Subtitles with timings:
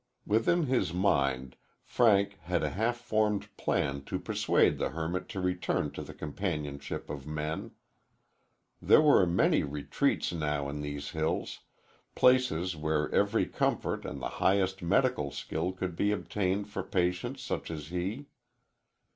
[0.25, 5.91] Within his mind Frank had a half formed plan to persuade the hermit to return
[5.91, 7.73] to the companionship of men.
[8.81, 11.59] There were many retreats now in these hills
[12.15, 17.69] places where every comfort and the highest medical skill could be obtained for patients such
[17.69, 18.25] as he.